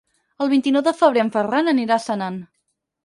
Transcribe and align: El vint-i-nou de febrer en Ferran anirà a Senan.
El 0.45 0.49
vint-i-nou 0.53 0.83
de 0.87 0.93
febrer 1.03 1.23
en 1.25 1.31
Ferran 1.37 1.73
anirà 1.75 1.99
a 1.99 2.05
Senan. 2.07 2.41